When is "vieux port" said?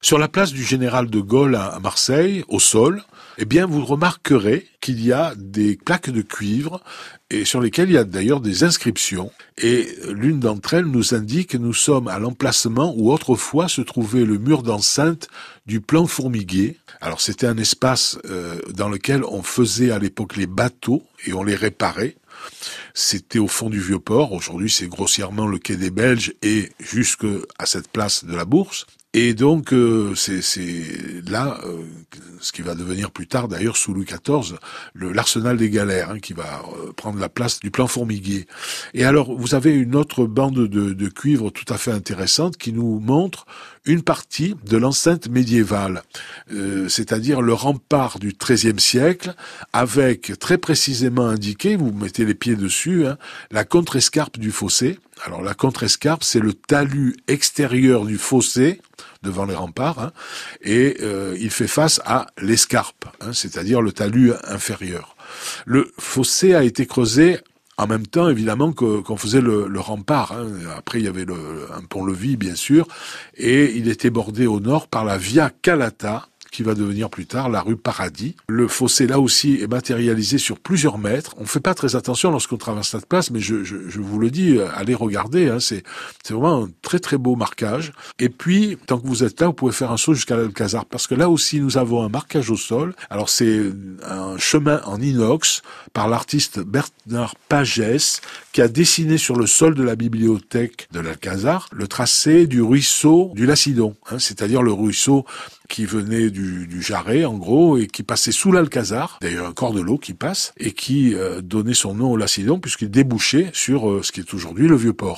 23.80-24.32